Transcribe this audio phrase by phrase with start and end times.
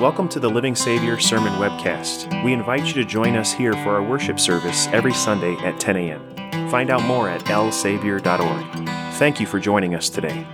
[0.00, 2.42] Welcome to the Living Savior Sermon Webcast.
[2.42, 5.96] We invite you to join us here for our worship service every Sunday at 10
[5.96, 6.68] a.m.
[6.68, 8.88] Find out more at lsavior.org.
[9.14, 10.44] Thank you for joining us today.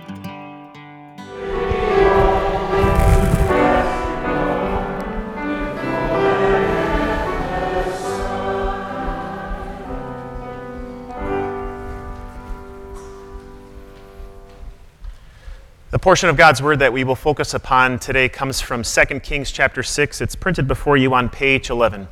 [16.01, 19.83] Portion of God's word that we will focus upon today comes from 2 Kings chapter
[19.83, 20.19] 6.
[20.19, 22.07] It's printed before you on page 11.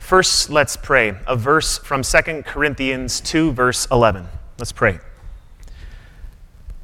[0.00, 1.16] First, let's pray.
[1.24, 4.26] A verse from 2 Corinthians 2, verse 11.
[4.58, 4.98] Let's pray.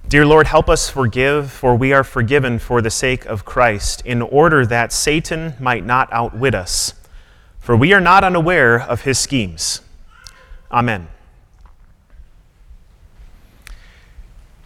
[0.07, 4.23] Dear Lord, help us forgive, for we are forgiven for the sake of Christ, in
[4.23, 6.95] order that Satan might not outwit us.
[7.59, 9.81] For we are not unaware of his schemes.
[10.71, 11.09] Amen.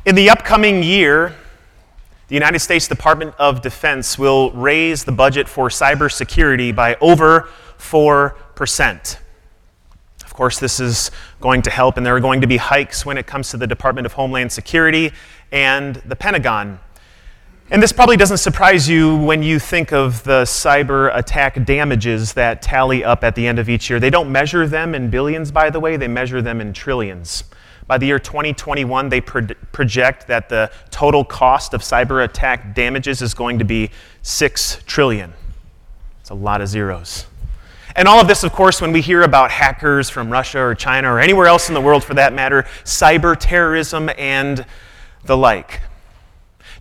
[0.05, 1.35] In the upcoming year,
[2.29, 9.19] the United States Department of Defense will raise the budget for cybersecurity by over 4%.
[10.25, 13.17] Of course, this is going to help, and there are going to be hikes when
[13.17, 15.11] it comes to the Department of Homeland Security
[15.51, 16.79] and the Pentagon.
[17.71, 22.61] And this probably doesn't surprise you when you think of the cyber attack damages that
[22.61, 24.01] tally up at the end of each year.
[24.01, 27.45] They don't measure them in billions, by the way, they measure them in trillions.
[27.89, 33.23] By the year 2021, they pro- project that the total cost of cyber attack damages
[33.23, 33.91] is going to be
[34.23, 35.33] 6 trillion.
[36.21, 37.27] It's a lot of zeros.
[37.97, 41.15] And all of this, of course, when we hear about hackers from Russia or China
[41.15, 44.67] or anywhere else in the world for that matter, cyber terrorism and
[45.25, 45.81] the like.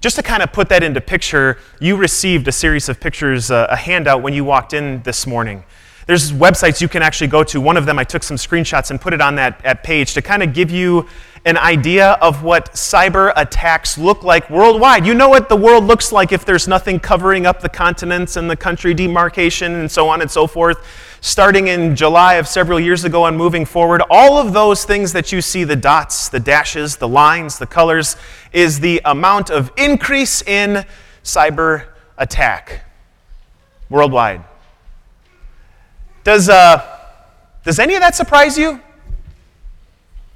[0.02, 3.66] Just to kind of put that into picture, you received a series of pictures, uh,
[3.70, 5.64] a handout when you walked in this morning.
[6.08, 7.60] There's websites you can actually go to.
[7.60, 10.22] One of them, I took some screenshots and put it on that, that page to
[10.22, 11.06] kind of give you
[11.44, 15.06] an idea of what cyber attacks look like worldwide.
[15.06, 18.50] You know what the world looks like if there's nothing covering up the continents and
[18.50, 20.86] the country demarcation and so on and so forth.
[21.20, 25.34] Starting in July of several years ago and moving forward, all of those things that
[25.34, 28.16] you see the dots, the dashes, the lines, the colors
[28.54, 30.86] is the amount of increase in
[31.24, 31.88] cyber
[32.18, 32.86] attack
[33.90, 34.44] worldwide.
[36.28, 36.86] Does, uh,
[37.64, 38.82] does any of that surprise you?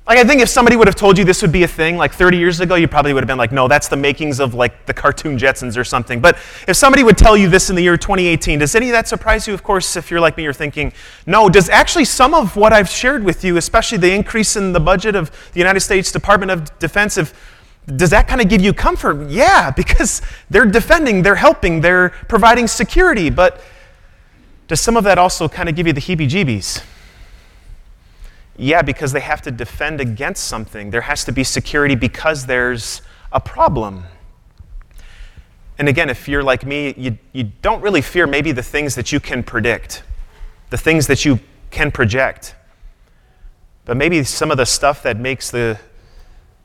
[0.07, 2.13] Like, I think if somebody would have told you this would be a thing like
[2.13, 4.85] 30 years ago, you probably would have been like, no, that's the makings of like
[4.85, 6.21] the cartoon Jetsons or something.
[6.21, 9.09] But if somebody would tell you this in the year 2018, does any of that
[9.09, 9.53] surprise you?
[9.53, 10.93] Of course, if you're like me, you're thinking,
[11.25, 11.49] no.
[11.49, 15.17] Does actually some of what I've shared with you, especially the increase in the budget
[15.17, 17.33] of the United States Department of Defense, if,
[17.97, 19.29] does that kind of give you comfort?
[19.29, 23.29] Yeah, because they're defending, they're helping, they're providing security.
[23.29, 23.61] But
[24.71, 26.81] does some of that also kind of give you the heebie jeebies?
[28.55, 30.91] Yeah, because they have to defend against something.
[30.91, 33.01] There has to be security because there's
[33.33, 34.05] a problem.
[35.77, 39.11] And again, if you're like me, you, you don't really fear maybe the things that
[39.11, 40.03] you can predict,
[40.69, 42.55] the things that you can project.
[43.83, 45.81] But maybe some of the stuff that makes the,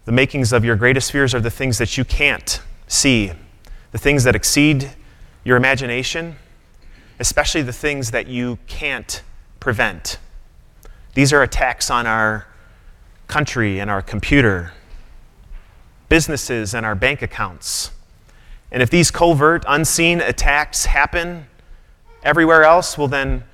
[0.05, 3.33] the makings of your greatest fears are the things that you can't see,
[3.91, 4.93] the things that exceed
[5.43, 6.37] your imagination
[7.19, 9.23] especially the things that you can't
[9.61, 10.19] prevent.
[11.15, 12.47] These are attacks on our
[13.27, 14.73] country and our computer,
[16.09, 17.91] businesses and our bank accounts.
[18.71, 21.47] And if these covert, unseen attacks happen
[22.23, 23.45] everywhere else, well, then,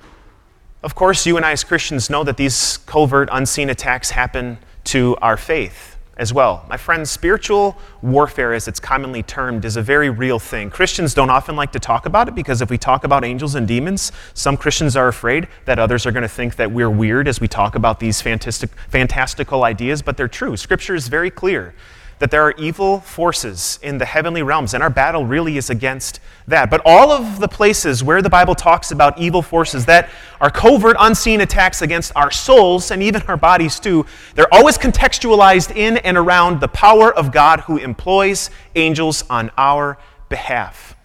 [0.81, 5.15] of course, you and I as Christians know that these covert, unseen attacks happen to
[5.21, 6.65] our faith as well.
[6.69, 10.69] My friends, spiritual warfare, as it's commonly termed, is a very real thing.
[10.69, 13.67] Christians don't often like to talk about it because if we talk about angels and
[13.67, 17.41] demons, some Christians are afraid that others are going to think that we're weird as
[17.41, 20.55] we talk about these fantastic, fantastical ideas, but they're true.
[20.55, 21.73] Scripture is very clear
[22.19, 26.19] that there are evil forces in the heavenly realms, and our battle really is against
[26.47, 26.69] that.
[26.69, 30.09] But all of the places where the Bible talks about evil forces that
[30.39, 35.75] are covert, unseen attacks against our souls and even our bodies too, they're always contextualized
[35.75, 39.97] in and around the power of God who employs angels on our
[40.29, 40.95] behalf.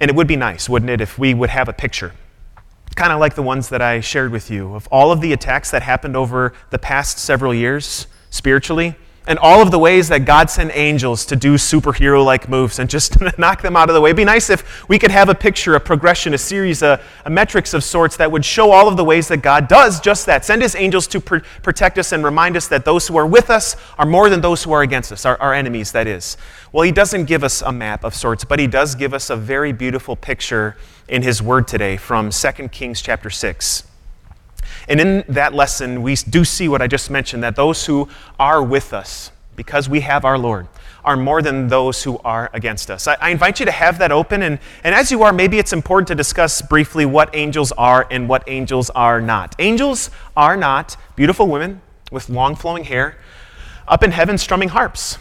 [0.00, 2.12] And it would be nice, wouldn't it, if we would have a picture
[2.94, 5.70] kind of like the ones that I shared with you of all of the attacks
[5.72, 8.94] that happened over the past several years spiritually
[9.26, 12.90] and all of the ways that God sent angels to do superhero like moves and
[12.90, 14.10] just knock them out of the way.
[14.10, 17.30] It'd be nice if we could have a picture, a progression, a series, a, a
[17.30, 20.44] metrics of sorts that would show all of the ways that God does just that.
[20.44, 23.48] Send his angels to pr- protect us and remind us that those who are with
[23.48, 26.36] us are more than those who are against us, our, our enemies, that is.
[26.72, 29.36] Well, he doesn't give us a map of sorts, but he does give us a
[29.36, 30.76] very beautiful picture
[31.08, 33.84] in his word today from 2 Kings chapter 6.
[34.88, 38.62] And in that lesson, we do see what I just mentioned that those who are
[38.62, 40.68] with us, because we have our Lord,
[41.04, 43.06] are more than those who are against us.
[43.06, 45.72] I, I, invite you to have that open, and, and as you are, maybe it's
[45.72, 49.54] important to discuss briefly what angels are and what angels are not.
[49.58, 53.18] Angels are not beautiful women with long flowing hair
[53.86, 55.18] up in heaven strumming harps.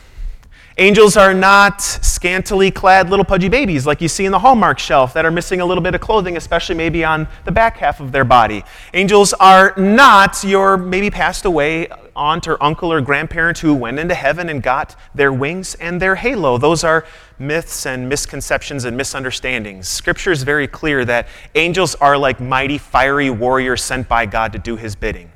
[0.80, 5.14] Angels are not scantily clad little pudgy babies like you see in the Hallmark shelf
[5.14, 8.12] that are missing a little bit of clothing, especially maybe on the back half of
[8.12, 8.64] their body.
[8.96, 14.16] Angels are not your maybe passed away aunt or uncle or grandparent who went into
[14.16, 16.58] heaven and got their wings and their halo.
[16.58, 17.06] Those are
[17.38, 19.88] myths and misconceptions and misunderstandings.
[19.88, 24.58] Scripture is very clear that angels are like mighty, fiery warriors sent by God to
[24.58, 25.32] do his bidding.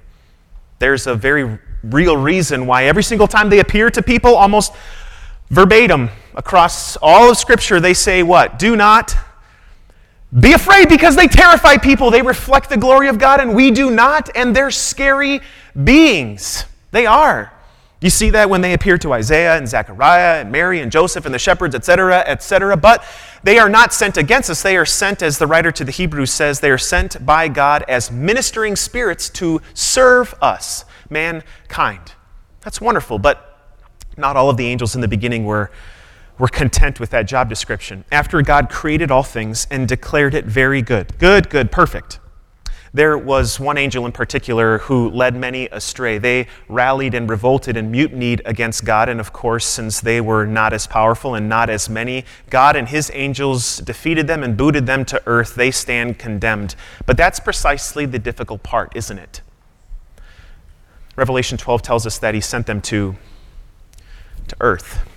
[0.80, 4.74] There's a very real reason why every single time they appear to people, almost
[5.49, 8.59] verbatim across all of Scripture, they say what?
[8.59, 9.15] Do not
[10.38, 12.11] be afraid because they terrify people.
[12.11, 15.39] They reflect the glory of God, and we do not, and they're scary
[15.83, 16.65] beings.
[16.91, 17.53] They are.
[17.99, 21.33] You see that when they appear to Isaiah and Zechariah and Mary and Joseph and
[21.33, 22.77] the shepherds, etc., etc.
[22.77, 23.03] But
[23.41, 24.61] they are not sent against us.
[24.61, 27.83] They are sent, as the writer to the Hebrews says, they are sent by God
[27.88, 32.13] as ministering spirits to serve us, mankind.
[32.61, 33.56] That's wonderful, but
[34.17, 35.71] not all of the angels in the beginning were,
[36.37, 38.03] were content with that job description.
[38.11, 42.19] After God created all things and declared it very good good, good, perfect
[42.93, 46.17] there was one angel in particular who led many astray.
[46.17, 50.73] They rallied and revolted and mutinied against God, and of course, since they were not
[50.73, 55.05] as powerful and not as many, God and his angels defeated them and booted them
[55.05, 55.55] to earth.
[55.55, 56.75] They stand condemned.
[57.05, 59.41] But that's precisely the difficult part, isn't it?
[61.15, 63.15] Revelation 12 tells us that he sent them to
[64.49, 65.07] to earth.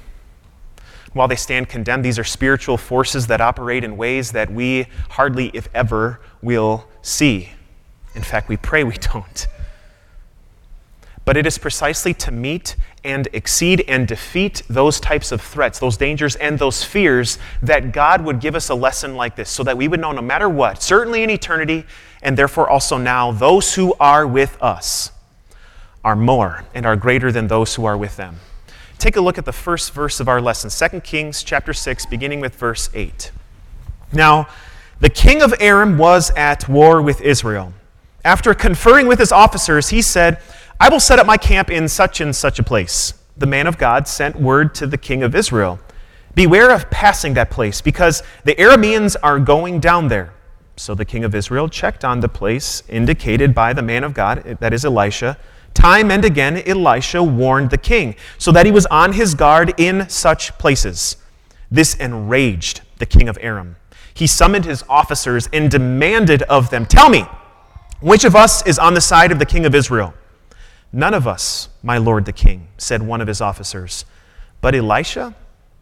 [1.12, 5.50] While they stand condemned, these are spiritual forces that operate in ways that we hardly,
[5.54, 7.50] if ever, will see.
[8.14, 9.46] In fact, we pray we don't.
[11.24, 15.96] But it is precisely to meet and exceed and defeat those types of threats, those
[15.96, 19.76] dangers, and those fears that God would give us a lesson like this so that
[19.76, 21.84] we would know no matter what, certainly in eternity,
[22.22, 25.12] and therefore also now, those who are with us
[26.04, 28.36] are more and are greater than those who are with them
[29.00, 32.40] take a look at the first verse of our lesson, 2 Kings chapter 6, beginning
[32.40, 33.32] with verse 8.
[34.12, 34.48] Now,
[35.00, 37.72] the king of Aram was at war with Israel.
[38.24, 40.40] After conferring with his officers, he said,
[40.78, 43.14] I will set up my camp in such and such a place.
[43.36, 45.80] The man of God sent word to the king of Israel
[46.34, 50.32] Beware of passing that place, because the Arameans are going down there.
[50.76, 54.58] So the king of Israel checked on the place indicated by the man of God,
[54.60, 55.36] that is Elisha
[55.74, 60.08] Time and again, Elisha warned the king so that he was on his guard in
[60.08, 61.16] such places.
[61.70, 63.76] This enraged the king of Aram.
[64.12, 67.24] He summoned his officers and demanded of them, Tell me,
[68.00, 70.14] which of us is on the side of the king of Israel?
[70.92, 74.04] None of us, my lord the king, said one of his officers.
[74.60, 75.34] But Elisha,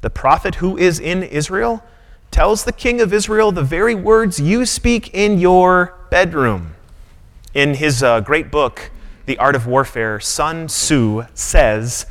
[0.02, 1.82] the prophet who is in Israel,
[2.30, 6.74] tells the king of Israel the very words you speak in your bedroom.
[7.54, 8.90] In his uh, great book,
[9.28, 12.06] the Art of Warfare, Sun Tzu says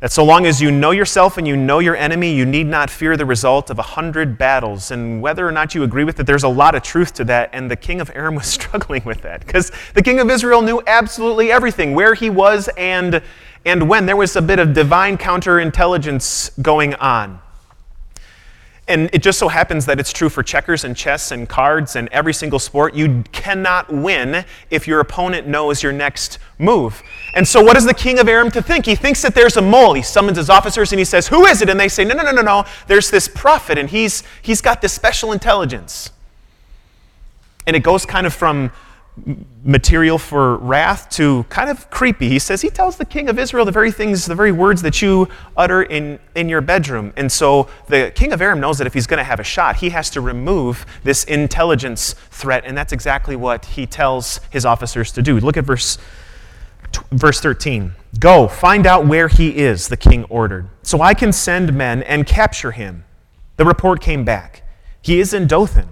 [0.00, 2.90] that so long as you know yourself and you know your enemy, you need not
[2.90, 4.90] fear the result of a hundred battles.
[4.90, 7.50] And whether or not you agree with it, there's a lot of truth to that.
[7.52, 10.82] And the king of Aram was struggling with that because the king of Israel knew
[10.88, 13.22] absolutely everything, where he was and,
[13.64, 14.06] and when.
[14.06, 17.40] There was a bit of divine counterintelligence going on.
[18.88, 22.08] And it just so happens that it's true for checkers and chess and cards and
[22.10, 22.94] every single sport.
[22.94, 27.02] You cannot win if your opponent knows your next move.
[27.34, 28.86] And so, what does the king of Aram to think?
[28.86, 29.94] He thinks that there's a mole.
[29.94, 31.68] He summons his officers and he says, Who is it?
[31.68, 32.64] And they say, No, no, no, no, no.
[32.86, 36.10] There's this prophet and he's, he's got this special intelligence.
[37.66, 38.70] And it goes kind of from
[39.64, 42.28] material for wrath to kind of creepy.
[42.28, 45.00] He says he tells the king of Israel the very things, the very words that
[45.00, 47.12] you utter in, in your bedroom.
[47.16, 49.76] And so the king of Aram knows that if he's going to have a shot,
[49.76, 52.64] he has to remove this intelligence threat.
[52.66, 55.40] And that's exactly what he tells his officers to do.
[55.40, 55.98] Look at verse,
[57.10, 57.92] verse 13.
[58.20, 62.26] Go, find out where he is, the king ordered, so I can send men and
[62.26, 63.04] capture him.
[63.56, 64.62] The report came back.
[65.02, 65.88] He is in Dothan.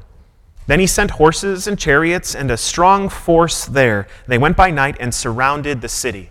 [0.67, 4.07] Then he sent horses and chariots and a strong force there.
[4.27, 6.31] They went by night and surrounded the city.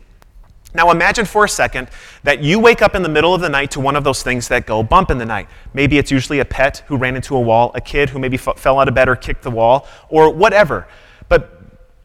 [0.75, 1.89] Now imagine for a second
[2.23, 4.47] that you wake up in the middle of the night to one of those things
[4.47, 5.47] that go bump in the night.
[5.75, 8.57] Maybe it's usually a pet who ran into a wall, a kid who maybe f-
[8.57, 10.87] fell out of bed or kicked the wall, or whatever.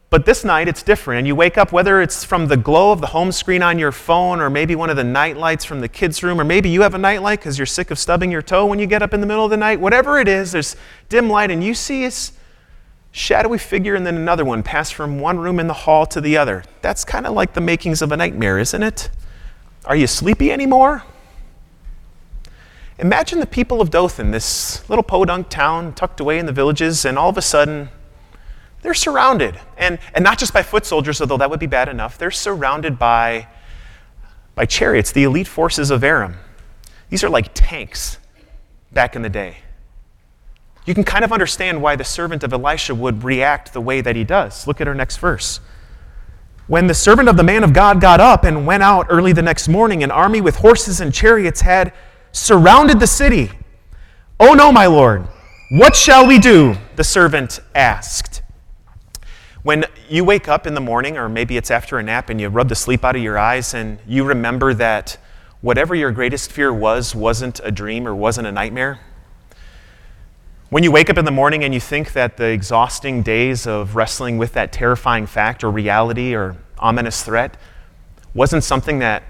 [0.09, 2.99] But this night it's different, and you wake up whether it's from the glow of
[2.99, 5.87] the home screen on your phone, or maybe one of the night lights from the
[5.87, 8.41] kids' room, or maybe you have a night light because you're sick of stubbing your
[8.41, 9.79] toe when you get up in the middle of the night.
[9.79, 10.75] Whatever it is, there's
[11.09, 12.11] dim light, and you see a
[13.11, 16.37] shadowy figure and then another one pass from one room in the hall to the
[16.37, 16.63] other.
[16.81, 19.11] That's kind of like the makings of a nightmare, isn't it?
[19.85, 21.03] Are you sleepy anymore?
[22.97, 27.17] Imagine the people of Dothan, this little podunk town tucked away in the villages, and
[27.17, 27.89] all of a sudden,
[28.81, 29.59] they're surrounded.
[29.77, 32.17] And, and not just by foot soldiers, although that would be bad enough.
[32.17, 33.47] They're surrounded by,
[34.55, 36.35] by chariots, the elite forces of Aram.
[37.09, 38.17] These are like tanks
[38.91, 39.57] back in the day.
[40.85, 44.15] You can kind of understand why the servant of Elisha would react the way that
[44.15, 44.65] he does.
[44.65, 45.59] Look at our next verse.
[46.67, 49.41] When the servant of the man of God got up and went out early the
[49.41, 51.93] next morning, an army with horses and chariots had
[52.31, 53.51] surrounded the city.
[54.39, 55.27] Oh no, my lord,
[55.71, 56.75] what shall we do?
[56.95, 58.28] The servant asked.
[59.61, 62.47] When you wake up in the morning, or maybe it's after a nap, and you
[62.47, 65.17] rub the sleep out of your eyes, and you remember that
[65.59, 69.01] whatever your greatest fear was wasn't a dream or wasn't a nightmare.
[70.69, 73.95] When you wake up in the morning and you think that the exhausting days of
[73.95, 77.57] wrestling with that terrifying fact or reality or ominous threat
[78.33, 79.23] wasn't something that,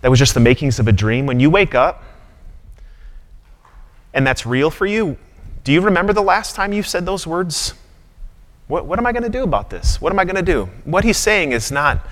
[0.00, 2.02] that was just the makings of a dream, when you wake up,
[4.12, 5.16] and that's real for you,
[5.62, 7.74] do you remember the last time you said those words?
[8.68, 10.00] What, what am I going to do about this?
[10.00, 10.68] What am I going to do?
[10.84, 12.06] What he's saying is not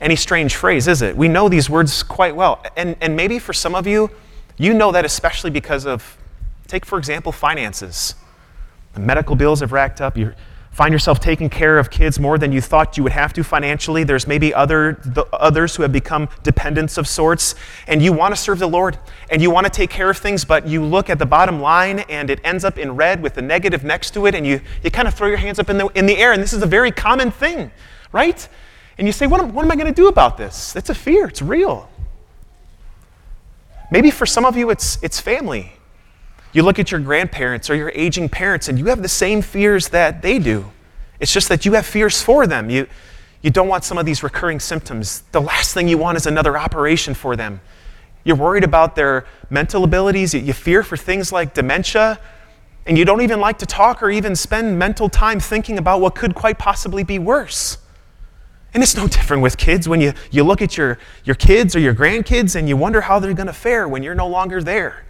[0.00, 1.16] any strange phrase, is it?
[1.16, 2.62] We know these words quite well.
[2.76, 4.10] And, and maybe for some of you,
[4.56, 6.16] you know that especially because of,
[6.66, 8.14] take for example, finances.
[8.94, 10.16] The medical bills have racked up.
[10.16, 10.34] You're
[10.76, 14.04] find yourself taking care of kids more than you thought you would have to financially.
[14.04, 17.54] There's maybe other, the, others who have become dependents of sorts,
[17.86, 18.98] and you want to serve the Lord
[19.30, 22.00] and you want to take care of things, but you look at the bottom line
[22.10, 24.90] and it ends up in red with the negative next to it, and you, you
[24.90, 26.66] kind of throw your hands up in the, in the air, and this is a
[26.66, 27.70] very common thing,
[28.12, 28.46] right?
[28.98, 30.76] And you say, What am, what am I going to do about this?
[30.76, 31.88] It's a fear, it's real.
[33.90, 35.72] Maybe for some of you, it's, it's family.
[36.52, 39.88] You look at your grandparents or your aging parents, and you have the same fears
[39.88, 40.70] that they do.
[41.20, 42.70] It's just that you have fears for them.
[42.70, 42.86] You,
[43.42, 45.22] you don't want some of these recurring symptoms.
[45.32, 47.60] The last thing you want is another operation for them.
[48.24, 50.34] You're worried about their mental abilities.
[50.34, 52.18] You, fear for things like dementia.
[52.84, 56.14] And you don't even like to talk or even spend mental time thinking about what
[56.14, 57.78] could quite possibly be worse.
[58.74, 61.78] And it's no different with kids when you, you look at your, your kids or
[61.78, 65.05] your grandkids and you wonder how they're going to fare when you're no longer there.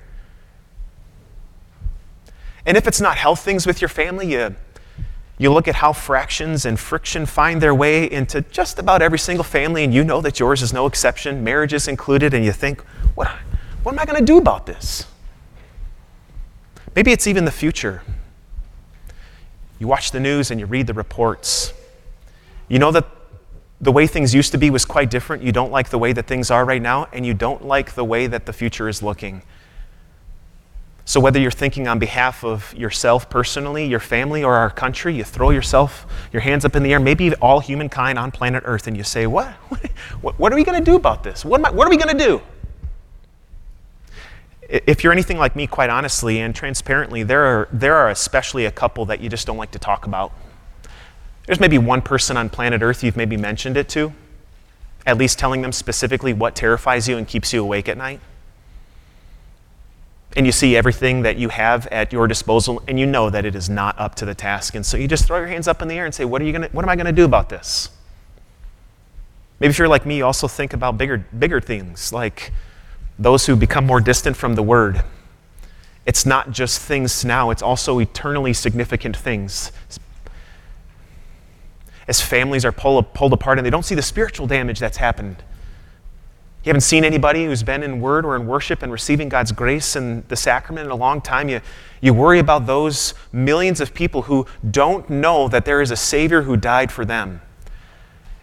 [2.67, 4.55] And if it's not health things with your family, you,
[5.39, 9.45] you look at how fractions and friction find their way into just about every single
[9.45, 12.83] family, and you know that yours is no exception, marriage is included, and you think,
[13.15, 13.29] what,
[13.85, 15.07] what am I going to do about this?
[16.97, 18.03] Maybe it's even the future.
[19.79, 21.73] You watch the news and you read the reports.
[22.69, 23.07] You know that
[23.81, 25.43] the way things used to be was quite different.
[25.43, 28.05] You don't like the way that things are right now, and you don't like the
[28.05, 29.43] way that the future is looking.
[31.09, 35.23] So, whether you're thinking on behalf of yourself personally, your family, or our country, you
[35.23, 38.97] throw yourself, your hands up in the air, maybe all humankind on planet Earth, and
[38.97, 39.47] you say, What,
[40.21, 41.45] what, what are we going to do about this?
[41.45, 42.43] What, I, what are we going to do?
[44.69, 48.73] If you're anything like me, quite honestly and transparently, there are, there are especially a
[48.73, 50.33] couple that you just don't like to talk about.
[51.47, 54.13] There's maybe one person on planet Earth you've maybe mentioned it to,
[55.07, 58.19] at least telling them specifically what terrifies you and keeps you awake at night
[60.37, 63.55] and you see everything that you have at your disposal and you know that it
[63.55, 64.75] is not up to the task.
[64.75, 66.45] And so you just throw your hands up in the air and say what are
[66.45, 67.88] you going to what am i going to do about this?
[69.59, 72.52] Maybe if you're like me you also think about bigger bigger things like
[73.19, 75.02] those who become more distant from the word.
[76.05, 79.73] It's not just things now it's also eternally significant things.
[82.07, 85.43] As families are pulled, pulled apart and they don't see the spiritual damage that's happened
[86.67, 89.95] you haven't seen anybody who's been in word or in worship and receiving God's grace
[89.95, 91.49] and the sacrament in a long time.
[91.49, 91.61] You,
[92.01, 96.43] you worry about those millions of people who don't know that there is a Savior
[96.43, 97.41] who died for them.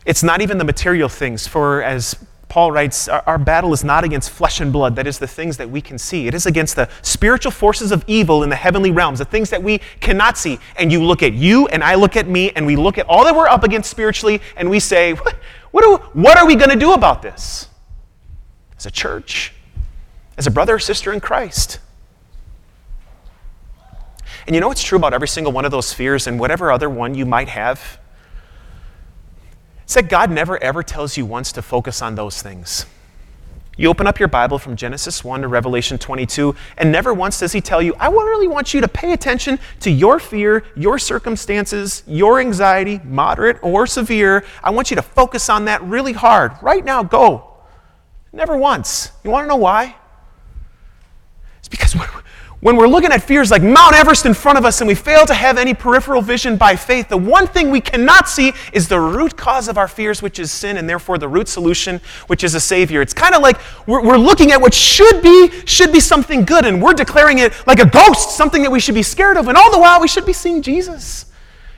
[0.06, 2.15] It's not even the material things, for as
[2.48, 5.58] Paul writes, our, our, battle is not against flesh and blood, that is, the things
[5.58, 6.25] that we can see.
[6.25, 9.62] It is against the spiritual forces of evil in the heavenly realms, the things that
[9.62, 10.60] we cannot see.
[10.77, 13.25] And you look at you, and I look at me, and we look at all
[13.25, 15.36] that we're up against spiritually, and we say, What,
[15.72, 17.68] what, do, what are we going to do about this?
[18.83, 19.53] As a church,
[20.37, 21.79] as a brother or sister in Christ.
[24.45, 26.89] And you know what's true about every single one of those fears and whatever other
[26.89, 27.97] one you might have?
[29.83, 32.85] It's that God never ever tells you once to focus on those things.
[33.77, 37.53] You open up your Bible from Genesis 1 to Revelation 22, and never once does
[37.53, 42.03] He tell you, I really want you to pay attention to your fear, your circumstances,
[42.05, 44.43] your anxiety, moderate or severe.
[44.61, 46.51] I want you to focus on that really hard.
[46.61, 47.52] Right now, go.
[48.33, 49.11] Never once.
[49.23, 49.95] You want to know why?
[51.59, 51.95] It's because
[52.59, 55.25] when we're looking at fears like Mount Everest in front of us and we fail
[55.25, 58.99] to have any peripheral vision by faith, the one thing we cannot see is the
[58.99, 62.55] root cause of our fears, which is sin, and therefore the root solution, which is
[62.55, 63.01] a Savior.
[63.01, 66.65] It's kind of like we're, we're looking at what should be, should be something good,
[66.65, 69.57] and we're declaring it like a ghost, something that we should be scared of, and
[69.57, 71.25] all the while we should be seeing Jesus.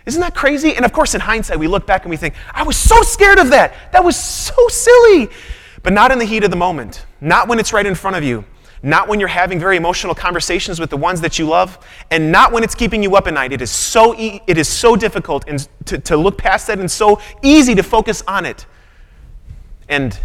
[0.05, 0.75] Isn't that crazy?
[0.75, 3.39] And of course, in hindsight, we look back and we think, I was so scared
[3.39, 3.91] of that.
[3.91, 5.29] That was so silly.
[5.85, 8.23] But not in the heat of the moment, not when it's right in front of
[8.23, 8.43] you
[8.85, 11.79] not when you're having very emotional conversations with the ones that you love,
[12.11, 13.51] and not when it's keeping you up at night.
[13.51, 16.89] It is so, e- it is so difficult and to, to look past that and
[16.89, 18.67] so easy to focus on it.
[19.89, 20.19] And,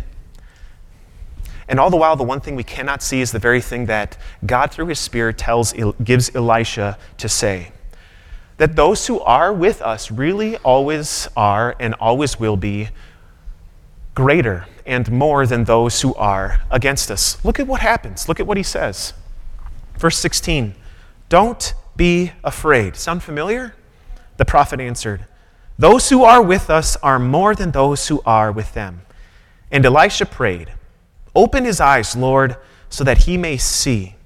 [1.68, 4.18] and all the while, the one thing we cannot see is the very thing that
[4.44, 5.72] God, through His Spirit, tells,
[6.04, 7.72] gives Elisha to say
[8.58, 12.90] that those who are with us really always are and always will be
[14.20, 17.42] greater and more than those who are against us.
[17.42, 18.28] Look at what happens.
[18.28, 19.14] Look at what he says.
[19.96, 20.74] Verse 16
[21.30, 22.96] Don't be afraid.
[22.96, 23.74] Sound familiar?
[24.36, 25.24] The prophet answered,
[25.78, 29.00] Those who are with us are more than those who are with them.
[29.70, 30.70] And Elisha prayed,
[31.34, 32.56] Open his eyes, Lord,
[32.90, 34.16] so that he may see.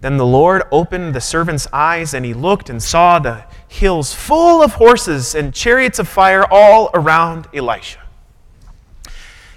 [0.00, 4.62] Then the Lord opened the servant's eyes, and he looked and saw the hills full
[4.62, 8.07] of horses and chariots of fire all around Elisha.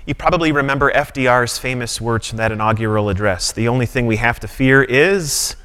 [0.06, 3.52] You probably remember FDR's famous words from that inaugural address.
[3.52, 5.56] The only thing we have to fear is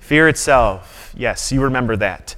[0.00, 1.14] fear itself.
[1.16, 2.36] Yes, you remember that.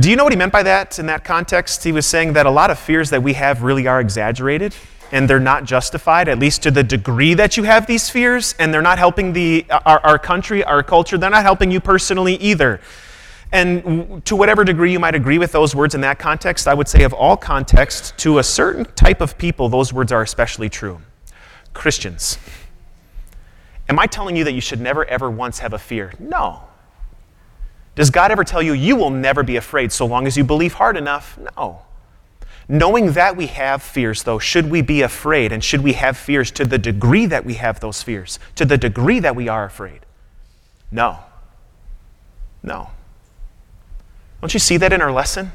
[0.00, 1.84] Do you know what he meant by that in that context?
[1.84, 4.74] He was saying that a lot of fears that we have really are exaggerated
[5.12, 8.72] and they're not justified, at least to the degree that you have these fears, and
[8.72, 11.18] they're not helping the, uh, our, our country, our culture.
[11.18, 12.80] They're not helping you personally either.
[13.52, 16.88] And to whatever degree you might agree with those words in that context, I would
[16.88, 21.00] say of all contexts, to a certain type of people, those words are especially true.
[21.74, 22.38] Christians.
[23.88, 26.14] Am I telling you that you should never, ever once have a fear?
[26.18, 26.62] No.
[27.94, 30.72] Does God ever tell you you will never be afraid so long as you believe
[30.74, 31.38] hard enough?
[31.56, 31.82] No.
[32.68, 35.52] Knowing that we have fears, though, should we be afraid?
[35.52, 38.38] And should we have fears to the degree that we have those fears?
[38.54, 40.06] To the degree that we are afraid?
[40.90, 41.18] No.
[42.62, 42.88] No.
[44.42, 45.52] Don't you see that in our lesson?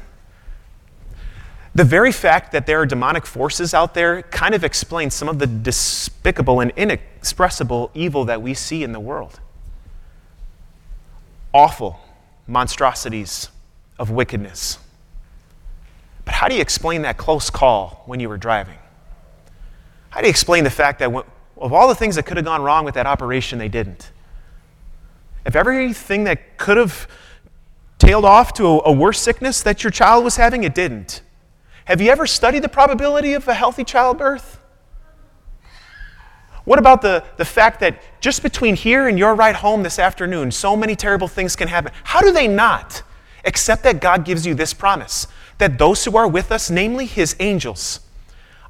[1.74, 5.38] The very fact that there are demonic forces out there kind of explains some of
[5.38, 9.40] the despicable and inexpressible evil that we see in the world.
[11.52, 12.00] Awful
[12.46, 13.50] monstrosities
[13.98, 14.78] of wickedness.
[16.24, 18.78] But how do you explain that close call when you were driving?
[20.08, 21.12] How do you explain the fact that
[21.58, 24.10] of all the things that could have gone wrong with that operation, they didn't?
[25.44, 27.06] If everything that could have
[27.98, 30.64] tailed off to a, a worse sickness that your child was having?
[30.64, 31.22] It didn't.
[31.84, 34.60] Have you ever studied the probability of a healthy childbirth?
[36.64, 40.50] What about the, the fact that just between here and your ride home this afternoon,
[40.50, 41.92] so many terrible things can happen?
[42.04, 43.02] How do they not?
[43.44, 47.34] Except that God gives you this promise that those who are with us, namely his
[47.40, 48.00] angels,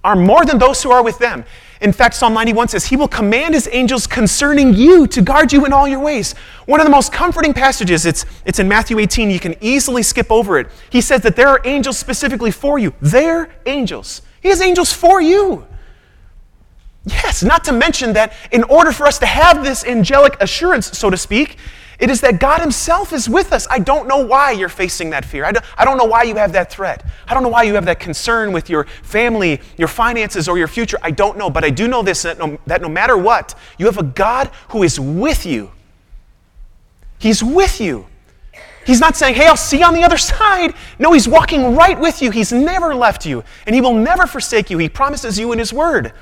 [0.05, 1.45] are more than those who are with them.
[1.81, 5.65] In fact, Psalm 91 says, He will command His angels concerning you to guard you
[5.65, 6.35] in all your ways.
[6.67, 9.31] One of the most comforting passages, it's, it's in Matthew 18.
[9.31, 10.69] You can easily skip over it.
[10.91, 12.93] He says that there are angels specifically for you.
[13.01, 14.23] They're angels.
[14.43, 15.67] He has angels for you.
[17.07, 21.11] Yes, not to mention that in order for us to have this angelic assurance, so
[21.11, 21.57] to speak,
[21.99, 23.67] it is that God Himself is with us.
[23.71, 25.45] I don't know why you're facing that fear.
[25.45, 27.05] I don't, I don't know why you have that threat.
[27.27, 30.69] I don't know why you have that concern with your family, your finances, or your
[30.69, 30.99] future.
[31.03, 31.51] I don't know.
[31.51, 34.51] But I do know this that no, that no matter what, you have a God
[34.69, 35.73] who is with you.
[37.19, 38.07] He's with you.
[38.87, 40.75] He's not saying, hey, I'll see you on the other side.
[40.99, 42.31] No, He's walking right with you.
[42.31, 44.79] He's never left you, and He will never forsake you.
[44.79, 46.13] He promises you in His Word.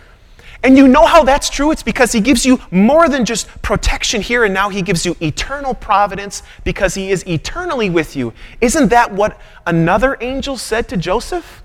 [0.63, 1.71] And you know how that's true?
[1.71, 4.69] It's because he gives you more than just protection here and now.
[4.69, 8.33] He gives you eternal providence because he is eternally with you.
[8.61, 11.63] Isn't that what another angel said to Joseph?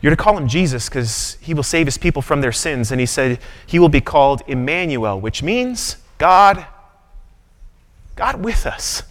[0.00, 2.90] You're to call him Jesus because he will save his people from their sins.
[2.90, 6.66] And he said he will be called Emmanuel, which means God,
[8.14, 9.02] God with us.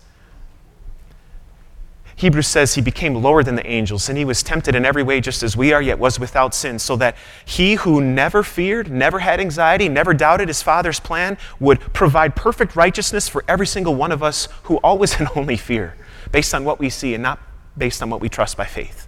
[2.17, 5.21] Hebrews says he became lower than the angels, and he was tempted in every way
[5.21, 9.19] just as we are, yet was without sin, so that he who never feared, never
[9.19, 14.12] had anxiety, never doubted his Father's plan would provide perfect righteousness for every single one
[14.12, 15.95] of us who always and only fear,
[16.32, 17.39] based on what we see and not
[17.77, 19.07] based on what we trust by faith.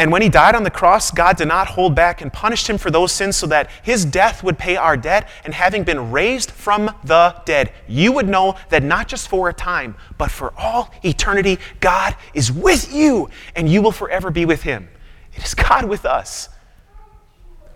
[0.00, 2.78] And when he died on the cross, God did not hold back and punished him
[2.78, 5.28] for those sins so that his death would pay our debt.
[5.44, 9.52] And having been raised from the dead, you would know that not just for a
[9.52, 14.62] time, but for all eternity, God is with you and you will forever be with
[14.62, 14.88] him.
[15.34, 16.48] It is God with us.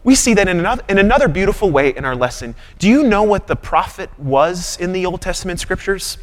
[0.03, 2.55] we see that in another, in another beautiful way in our lesson.
[2.79, 6.17] Do you know what the prophet was in the Old Testament scriptures?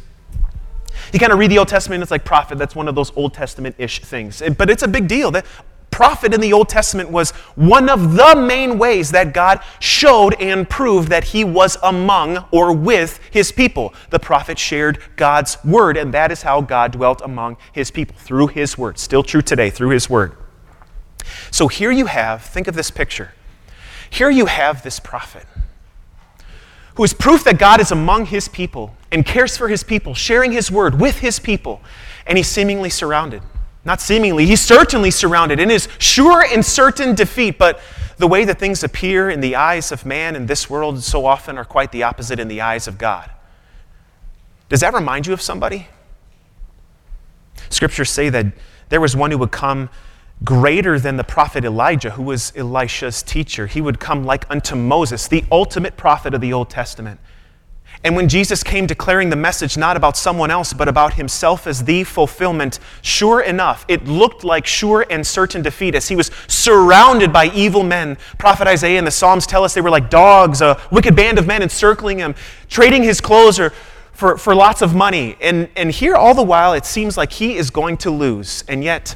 [1.12, 2.58] You kind of read the Old Testament, it's like prophet.
[2.58, 4.42] That's one of those Old Testament ish things.
[4.58, 5.30] But it's a big deal.
[5.30, 5.46] That
[5.92, 10.68] prophet in the Old Testament was one of the main ways that God showed and
[10.68, 13.94] proved that he was among or with his people.
[14.10, 18.48] The prophet shared God's word, and that is how God dwelt among his people through
[18.48, 18.98] his word.
[18.98, 20.36] Still true today, through his word.
[21.52, 23.32] So here you have, think of this picture.
[24.10, 25.46] Here you have this prophet
[26.96, 30.52] who is proof that God is among his people and cares for his people, sharing
[30.52, 31.80] his word with his people,
[32.26, 33.42] and he's seemingly surrounded.
[33.84, 37.80] Not seemingly, he's certainly surrounded in his sure and certain defeat, but
[38.16, 41.58] the way that things appear in the eyes of man in this world so often
[41.58, 43.30] are quite the opposite in the eyes of God.
[44.68, 45.88] Does that remind you of somebody?
[47.68, 48.46] Scriptures say that
[48.88, 49.90] there was one who would come
[50.44, 53.66] greater than the prophet Elijah, who was Elisha's teacher.
[53.66, 57.20] He would come like unto Moses, the ultimate prophet of the Old Testament.
[58.04, 61.84] And when Jesus came declaring the message not about someone else, but about himself as
[61.84, 67.32] the fulfillment, sure enough, it looked like sure and certain defeat as he was surrounded
[67.32, 68.18] by evil men.
[68.38, 71.46] Prophet Isaiah and the Psalms tell us they were like dogs, a wicked band of
[71.46, 72.34] men encircling him,
[72.68, 73.70] trading his clothes or,
[74.12, 75.36] for, for lots of money.
[75.40, 78.64] And, and here, all the while, it seems like he is going to lose.
[78.66, 79.14] And yet,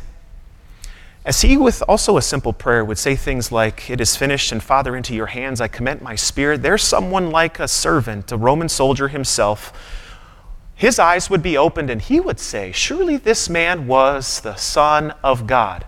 [1.26, 4.62] as he, with also a simple prayer, would say things like, It is finished, and
[4.62, 8.68] Father, into your hands I commend my spirit, there's someone like a servant, a Roman
[8.68, 9.72] soldier himself.
[10.76, 15.14] His eyes would be opened, and he would say, Surely this man was the Son
[15.24, 15.84] of God.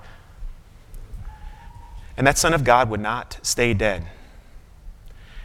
[2.16, 4.08] And that Son of God would not stay dead.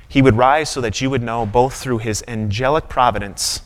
[0.09, 3.61] He would rise so that you would know, both through his angelic providence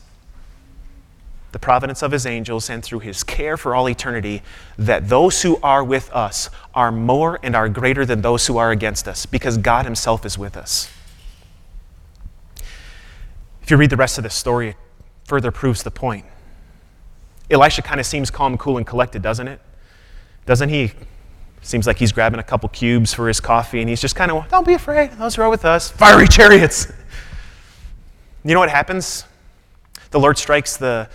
[1.52, 4.42] the providence of his angels and through his care for all eternity,
[4.76, 8.70] that those who are with us are more and are greater than those who are
[8.70, 10.90] against us, because God himself is with us.
[13.62, 14.76] If you read the rest of the story, it
[15.24, 16.24] further proves the point.
[17.50, 19.60] Elisha kind of seems calm, cool, and collected, doesn't it?
[20.44, 20.92] Doesn't he?
[21.62, 24.48] Seems like he's grabbing a couple cubes for his coffee, and he's just kind of,
[24.48, 26.92] don't be afraid, those who are with us, fiery chariots.
[28.44, 29.24] You know what happens?
[30.10, 31.08] The Lord strikes the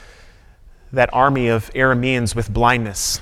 [0.93, 3.21] that army of Arameans with blindness.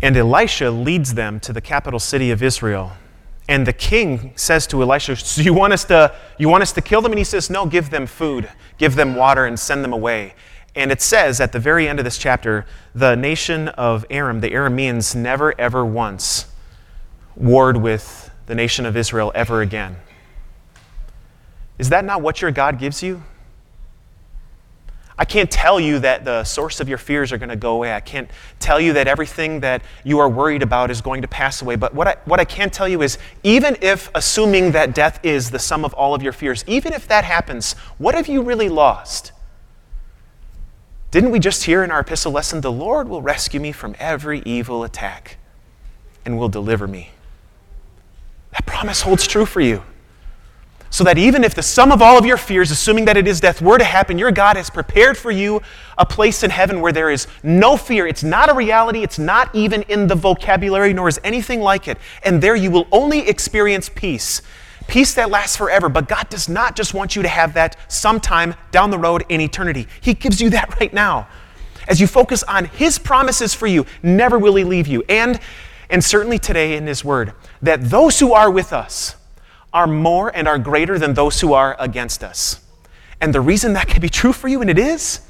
[0.00, 2.92] And Elisha leads them to the capital city of Israel.
[3.48, 6.80] And the king says to Elisha, so you, want us to, you want us to
[6.80, 7.12] kill them?
[7.12, 10.34] And he says, No, give them food, give them water, and send them away.
[10.76, 12.64] And it says at the very end of this chapter,
[12.94, 16.46] the nation of Aram, the Arameans, never ever once
[17.34, 19.96] warred with the nation of Israel ever again.
[21.76, 23.24] Is that not what your God gives you?
[25.20, 27.92] I can't tell you that the source of your fears are going to go away.
[27.92, 31.60] I can't tell you that everything that you are worried about is going to pass
[31.60, 31.76] away.
[31.76, 35.50] But what I, what I can tell you is, even if assuming that death is
[35.50, 38.70] the sum of all of your fears, even if that happens, what have you really
[38.70, 39.32] lost?
[41.10, 44.40] Didn't we just hear in our epistle lesson, the Lord will rescue me from every
[44.46, 45.36] evil attack
[46.24, 47.10] and will deliver me?
[48.52, 49.82] That promise holds true for you
[50.90, 53.40] so that even if the sum of all of your fears, assuming that it is
[53.40, 55.62] death, were to happen, your God has prepared for you
[55.96, 58.08] a place in heaven where there is no fear.
[58.08, 61.96] It's not a reality, it's not even in the vocabulary, nor is anything like it.
[62.24, 64.42] And there you will only experience peace.
[64.88, 65.88] Peace that lasts forever.
[65.88, 69.40] But God does not just want you to have that sometime down the road in
[69.40, 71.28] eternity, He gives you that right now.
[71.86, 75.04] As you focus on His promises for you, never will He leave you.
[75.08, 75.38] And,
[75.88, 79.14] and certainly today in His Word, that those who are with us,
[79.72, 82.60] are more and are greater than those who are against us.
[83.20, 85.20] And the reason that can be true for you, and it is,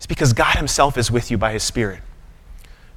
[0.00, 2.00] is because God Himself is with you by His Spirit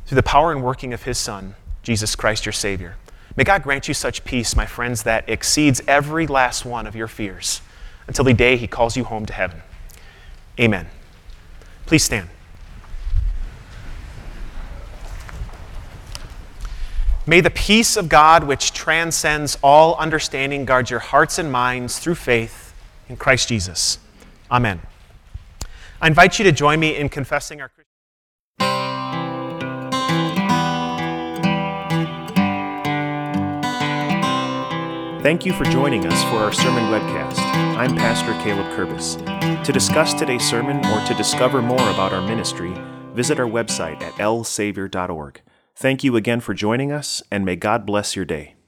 [0.06, 2.96] through the power and working of His Son, Jesus Christ, your Savior.
[3.36, 7.08] May God grant you such peace, my friends, that exceeds every last one of your
[7.08, 7.62] fears
[8.08, 9.62] until the day He calls you home to heaven.
[10.60, 10.88] Amen.
[11.86, 12.30] Please stand.
[17.30, 22.16] May the peace of God, which transcends all understanding, guard your hearts and minds through
[22.16, 22.74] faith
[23.08, 24.00] in Christ Jesus.
[24.50, 24.82] Amen.
[26.02, 27.70] I invite you to join me in confessing our.
[35.22, 37.38] Thank you for joining us for our sermon webcast.
[37.78, 39.64] I'm Pastor Caleb Kurbis.
[39.66, 42.74] To discuss today's sermon or to discover more about our ministry,
[43.14, 45.42] visit our website at lsavior.org.
[45.82, 48.59] Thank you again for joining us, and may God bless your day.